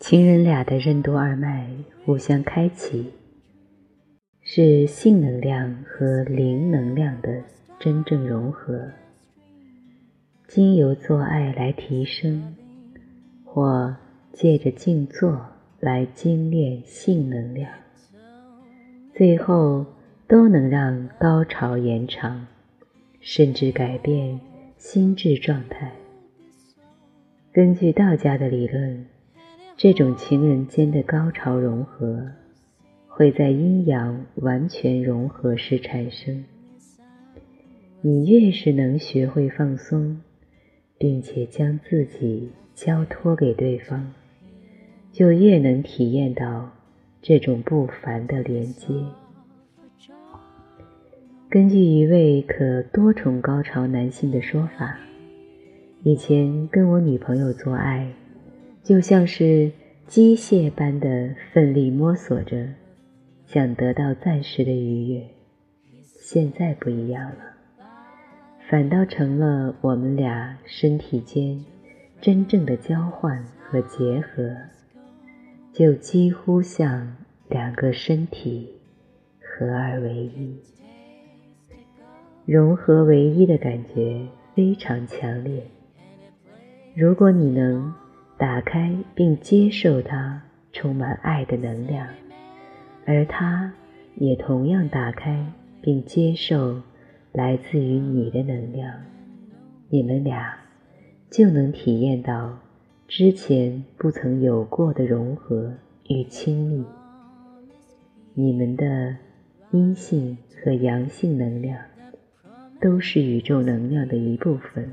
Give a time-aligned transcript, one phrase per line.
[0.00, 1.70] 情人俩的任督二脉
[2.04, 3.12] 互相开启，
[4.40, 7.42] 是性能量和灵能量的
[7.78, 8.90] 真正融合。
[10.48, 12.56] 经由做爱来提升，
[13.44, 13.96] 或
[14.32, 15.46] 借着静坐
[15.78, 17.72] 来精炼性能量，
[19.14, 19.86] 最后
[20.26, 22.46] 都能让高潮延长，
[23.22, 24.38] 甚至改变
[24.76, 25.92] 心智状态。
[27.50, 29.06] 根据道家的理论，
[29.78, 32.32] 这种情人间的高潮融合，
[33.08, 36.44] 会在阴阳完全融合时产生。
[38.02, 40.20] 你越是能学会放松。
[40.98, 44.12] 并且将自己交托给对方，
[45.10, 46.70] 就越能体验到
[47.20, 48.94] 这种不凡的连接。
[51.52, 54.98] 根据一位可多重高潮男性的说法，
[56.02, 58.10] 以前跟我女朋友做爱，
[58.82, 59.70] 就像是
[60.06, 62.68] 机械般的奋力摸索着，
[63.44, 65.28] 想得到暂时的愉悦。
[66.22, 67.36] 现在不一样了。
[68.70, 71.62] 反倒成了我们俩身体间
[72.18, 74.56] 真正的交换和结合，
[75.70, 77.14] 就几乎像
[77.50, 78.70] 两个身体
[79.38, 80.56] 合二为一，
[82.44, 85.62] 融合为一的感觉非常强烈。
[86.94, 87.92] 如果你能
[88.38, 92.06] 打开并接受它充满爱的能量，
[93.06, 93.72] 而它
[94.16, 95.46] 也同样打开
[95.80, 96.80] 并接受。
[97.34, 98.92] 来自于你的能量，
[99.88, 100.54] 你们俩
[101.30, 102.58] 就能体验到
[103.08, 105.72] 之前不曾有过的融合
[106.10, 106.84] 与亲密。
[108.34, 109.16] 你们的
[109.70, 111.78] 阴性和阳性能量
[112.82, 114.90] 都是宇宙能量的一部分，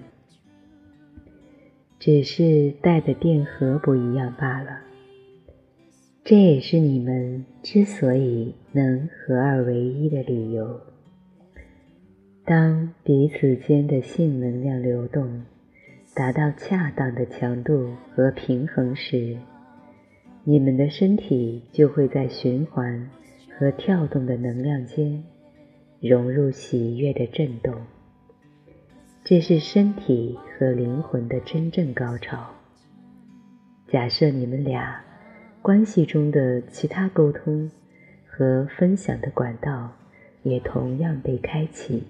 [1.97, 4.81] 只是带的电荷不一样罢了。
[6.23, 10.79] 这也是你们之所以能合二为一的理由。
[12.45, 15.43] 当彼此间的性能量流动
[16.13, 19.37] 达到恰当的强度和平衡时，
[20.43, 23.09] 你们的身体就会在循环
[23.57, 25.23] 和跳动的能量间
[26.01, 27.73] 融入喜悦的震动。
[29.23, 32.47] 这是身体和灵魂的真正高潮。
[33.87, 35.03] 假设你们俩
[35.61, 37.69] 关系中的其他沟通
[38.27, 39.91] 和分享的管道
[40.43, 42.03] 也同样被开启。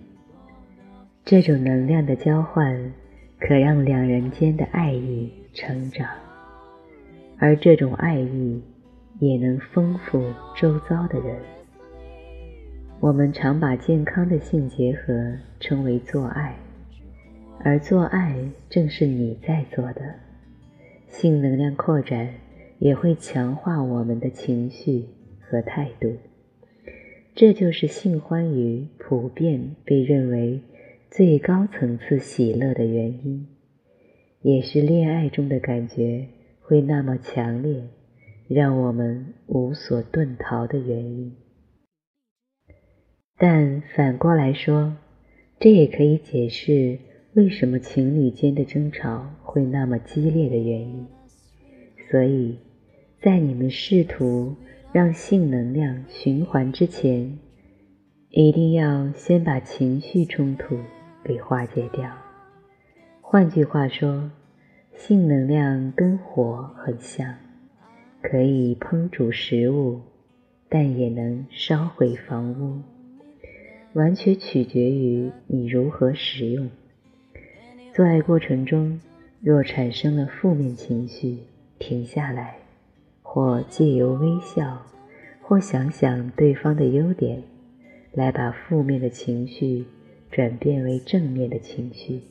[1.26, 2.94] 这种能量的交换，
[3.40, 6.08] 可让两人间的爱意成长，
[7.38, 8.62] 而这种爱意
[9.20, 11.59] 也能丰富周遭的人。
[13.02, 16.58] 我们常把健康的性结合称为做爱，
[17.60, 20.16] 而做爱正是你在做的。
[21.08, 22.30] 性能量扩展
[22.78, 25.06] 也会强化我们的情绪
[25.40, 26.18] 和态度，
[27.34, 30.62] 这就是性欢愉普遍被认为。
[31.12, 33.48] 最高层次喜乐的原因，
[34.44, 36.28] 也是恋爱中的感觉
[36.62, 37.82] 会那么强烈，
[38.48, 41.34] 让我们无所遁逃的原因。
[43.40, 44.96] 但反过来说，
[45.60, 47.00] 这也可以解释
[47.34, 51.08] 为什么情侣间的争吵会那么激烈的原因。
[52.12, 52.60] 所以，
[53.20, 54.56] 在你们试图
[54.92, 57.40] 让性能量循环之前，
[58.30, 60.78] 一定要先把情绪冲突。
[61.22, 62.10] 给化解掉。
[63.22, 64.32] 换句话说，
[64.96, 67.36] 性能量跟火很像，
[68.22, 70.00] 可以烹煮食物，
[70.70, 72.82] 但也能烧毁房屋，
[73.94, 76.70] 完全取决于你如何使用。
[77.94, 79.00] 做爱过程中，
[79.42, 81.40] 若产生了负面情绪，
[81.78, 82.58] 停下来，
[83.22, 84.86] 或借由微笑，
[85.42, 87.44] 或想想对方的优点，
[88.14, 89.86] 来把负面的情绪。
[90.32, 92.22] 转变为正面的情绪，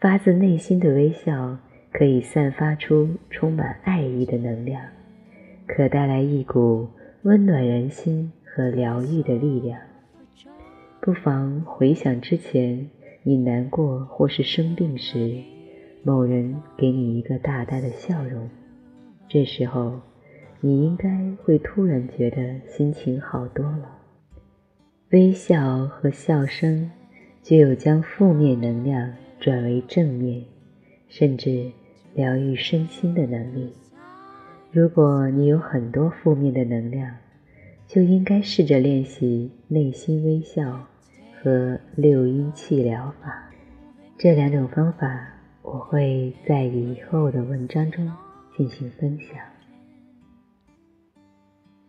[0.00, 1.58] 发自内心的微笑
[1.92, 4.82] 可以散发出充满爱意的能量，
[5.66, 6.88] 可带来一股
[7.24, 9.78] 温暖人心和疗愈的力量。
[11.06, 12.90] 不妨回想之前
[13.22, 15.40] 你难过或是生病时，
[16.02, 18.50] 某人给你一个大大的笑容，
[19.28, 20.00] 这时候
[20.60, 21.08] 你应该
[21.44, 23.88] 会突然觉得心情好多了。
[25.10, 26.90] 微笑和笑声
[27.40, 30.42] 具有将负面能量转为正面，
[31.06, 31.70] 甚至
[32.16, 33.72] 疗愈身心的能力。
[34.72, 37.14] 如果你有很多负面的能量，
[37.86, 40.88] 就应该试着练习内心微笑
[41.42, 43.50] 和六阴气疗法，
[44.18, 45.28] 这两种方法
[45.62, 48.10] 我会在以后的文章中
[48.56, 49.55] 进行分享。